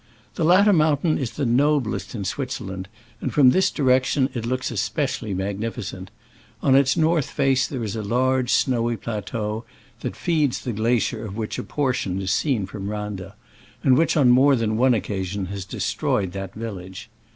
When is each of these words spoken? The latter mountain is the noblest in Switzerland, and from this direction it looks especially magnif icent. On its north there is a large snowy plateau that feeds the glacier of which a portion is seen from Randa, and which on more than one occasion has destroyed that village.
The 0.33 0.43
latter 0.43 0.73
mountain 0.73 1.19
is 1.19 1.33
the 1.33 1.45
noblest 1.45 2.15
in 2.15 2.25
Switzerland, 2.25 2.87
and 3.21 3.31
from 3.31 3.51
this 3.51 3.69
direction 3.69 4.31
it 4.33 4.47
looks 4.47 4.71
especially 4.71 5.35
magnif 5.35 5.75
icent. 5.75 6.07
On 6.63 6.73
its 6.75 6.97
north 6.97 7.35
there 7.35 7.83
is 7.83 7.95
a 7.95 8.01
large 8.01 8.49
snowy 8.51 8.97
plateau 8.97 9.63
that 9.99 10.15
feeds 10.15 10.61
the 10.61 10.73
glacier 10.73 11.23
of 11.23 11.37
which 11.37 11.59
a 11.59 11.63
portion 11.63 12.19
is 12.19 12.31
seen 12.31 12.65
from 12.65 12.89
Randa, 12.89 13.35
and 13.83 13.95
which 13.95 14.17
on 14.17 14.31
more 14.31 14.55
than 14.55 14.75
one 14.75 14.95
occasion 14.95 15.45
has 15.53 15.65
destroyed 15.65 16.31
that 16.31 16.55
village. 16.55 17.07